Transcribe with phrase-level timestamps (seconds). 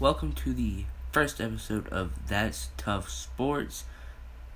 [0.00, 3.84] Welcome to the first episode of That's Tough Sports,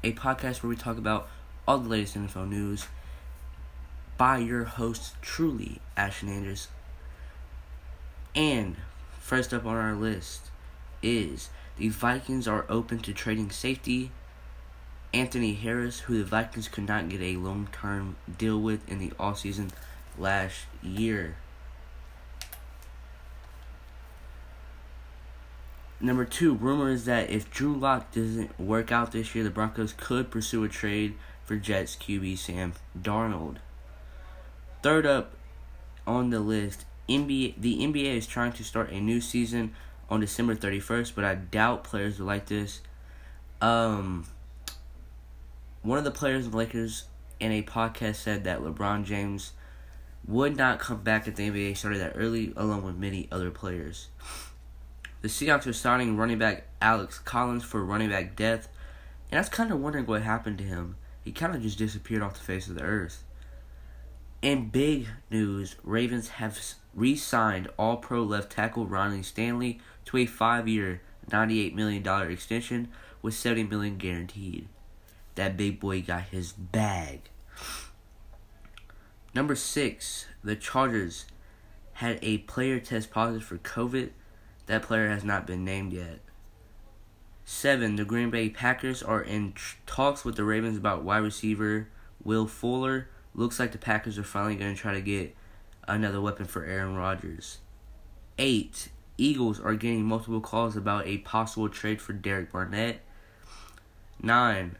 [0.02, 1.28] a podcast where we talk about
[1.66, 2.88] all the latest NFL news
[4.16, 6.66] by your host, truly, Ashton Andrews.
[8.34, 8.78] And
[9.20, 10.50] first up on our list
[11.04, 14.10] is the Vikings are open to trading safety
[15.14, 19.10] Anthony Harris, who the Vikings could not get a long term deal with in the
[19.10, 19.70] offseason
[20.18, 21.36] last year.
[26.00, 29.94] Number two, rumor is that if Drew Lock doesn't work out this year, the Broncos
[29.96, 31.14] could pursue a trade
[31.44, 33.56] for Jets QB Sam Darnold.
[34.82, 35.32] Third up
[36.06, 39.74] on the list, NBA the NBA is trying to start a new season
[40.08, 42.80] on December 31st, but I doubt players will like this.
[43.60, 44.26] Um
[45.82, 47.04] one of the players of the Lakers
[47.40, 49.52] in a podcast said that LeBron James
[50.26, 54.08] would not come back if the NBA started that early, along with many other players.
[55.20, 58.68] The Seahawks are signing running back Alex Collins for running back depth,
[59.30, 60.96] and I was kind of wondering what happened to him.
[61.24, 63.24] He kind of just disappeared off the face of the earth.
[64.42, 66.56] In big news, Ravens have
[66.94, 72.88] re signed All Pro left tackle Ronnie Stanley to a five year, $98 million extension
[73.20, 74.68] with 70 million guaranteed.
[75.34, 77.22] That big boy got his bag.
[79.34, 81.26] Number six, the Chargers
[81.94, 84.10] had a player test positive for COVID
[84.68, 86.20] that player has not been named yet.
[87.44, 91.88] Seven, the Green Bay Packers are in tr- talks with the Ravens about wide receiver
[92.22, 93.08] Will Fuller.
[93.34, 95.34] Looks like the Packers are finally going to try to get
[95.88, 97.58] another weapon for Aaron Rodgers.
[98.38, 103.00] Eight, Eagles are getting multiple calls about a possible trade for Derek Barnett.
[104.22, 104.76] Nine,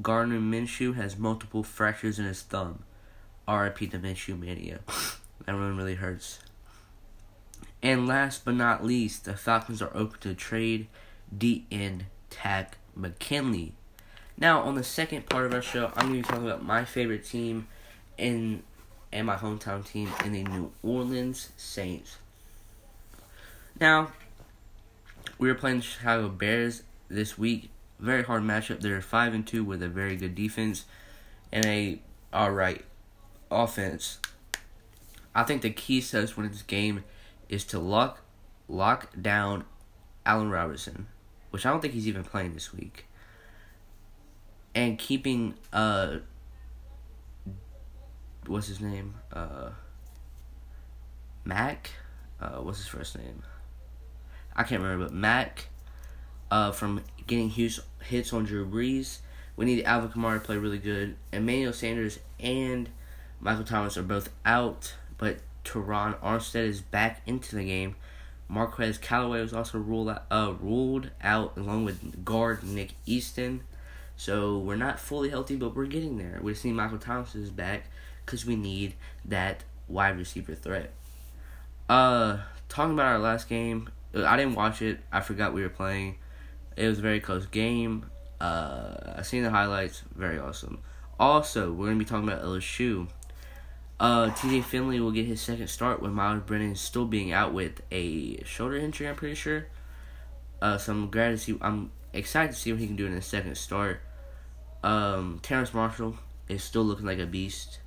[0.00, 2.84] Gardner Minshew has multiple fractures in his thumb.
[3.46, 4.80] RIP the Minshew mania.
[5.44, 6.40] that one really hurts.
[7.82, 10.88] And last but not least, the Falcons are open to trade
[11.36, 13.74] DN Takk McKinley.
[14.38, 16.84] Now, on the second part of our show, I'm going to be talking about my
[16.84, 17.68] favorite team
[18.18, 18.62] in
[19.12, 22.18] and my hometown team in the New Orleans Saints.
[23.80, 24.12] Now,
[25.38, 27.70] we were playing the Chicago Bears this week.
[27.98, 28.80] Very hard matchup.
[28.80, 30.84] They're five and two with a very good defense
[31.52, 32.00] and a
[32.34, 32.84] alright
[33.50, 34.18] offense.
[35.34, 37.04] I think the key to us winning this game
[37.48, 38.22] is to lock
[38.68, 39.64] lock down
[40.24, 41.06] Allen Robinson,
[41.50, 43.06] which I don't think he's even playing this week,
[44.74, 46.18] and keeping uh
[48.46, 49.70] what's his name uh
[51.44, 51.90] Mack,
[52.40, 53.42] uh what's his first name?
[54.54, 55.68] I can't remember, but Mack,
[56.50, 59.18] uh from getting huge hits on Drew Brees.
[59.56, 61.16] We need Alvin Kamara to play really good.
[61.32, 62.90] Emmanuel Sanders and
[63.40, 67.96] Michael Thomas are both out, but Terron Armstead is back into the game.
[68.48, 73.62] Marquez Callaway was also ruled out, uh, ruled out along with guard Nick Easton.
[74.16, 76.38] So we're not fully healthy, but we're getting there.
[76.40, 77.90] We see Michael Thomas is back
[78.24, 78.94] because we need
[79.24, 80.92] that wide receiver threat.
[81.88, 82.38] Uh,
[82.68, 85.00] talking about our last game, I didn't watch it.
[85.12, 86.16] I forgot we were playing.
[86.76, 88.06] It was a very close game.
[88.40, 90.02] Uh, I seen the highlights.
[90.14, 90.78] Very awesome.
[91.18, 93.08] Also, we're gonna be talking about LSU.
[93.98, 97.54] Uh, TJ Finley will get his second start with Myles Brennan is still being out
[97.54, 99.08] with a shoulder injury.
[99.08, 99.68] I'm pretty sure.
[100.60, 101.56] Uh, so I'm glad to see.
[101.62, 104.02] I'm excited to see what he can do in his second start.
[104.82, 106.16] Um, Terrace Marshall
[106.48, 107.80] is still looking like a beast,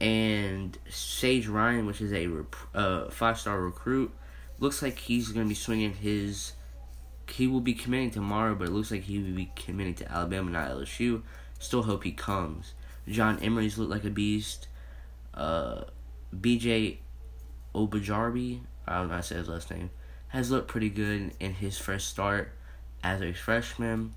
[0.00, 4.10] and Sage Ryan, which is a rep- uh, five star recruit,
[4.58, 6.52] looks like he's gonna be swinging his.
[7.28, 10.50] He will be committing tomorrow, but it looks like he will be committing to Alabama,
[10.50, 11.22] not LSU.
[11.58, 12.72] Still hope he comes.
[13.06, 14.68] John Emery's looked like a beast
[15.34, 15.84] uh,
[16.34, 16.98] BJ
[17.74, 19.90] Obajarbi, I don't know how to say his last name,
[20.28, 22.52] has looked pretty good in his first start
[23.02, 24.14] as a freshman.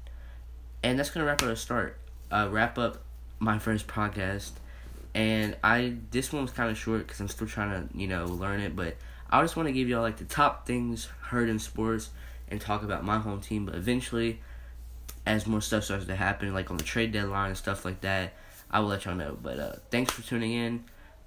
[0.84, 1.98] And that's gonna wrap up the start.
[2.32, 3.04] Uh, wrap up
[3.40, 4.52] my first podcast.
[5.14, 8.26] And I this one was kind of short because I'm still trying to you know
[8.26, 8.96] learn it, but
[9.30, 12.10] I just want to give y'all like the top things heard in sports
[12.50, 13.66] and talk about my home team.
[13.66, 14.42] But eventually,
[15.26, 18.34] as more stuff starts to happen, like on the trade deadline and stuff like that,
[18.70, 19.38] I will let y'all know.
[19.42, 20.84] But uh, thanks for tuning in.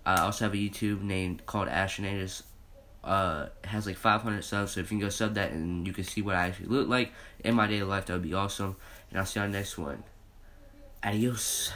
[0.08, 2.43] I also have a YouTube named called Ashinatus.
[3.05, 6.05] Uh, has like 500 subs, so if you can go sub that and you can
[6.05, 7.12] see what I actually look like
[7.44, 8.76] in my daily life, that would be awesome.
[9.10, 10.02] And I'll see you on the next one.
[11.05, 11.72] Adios.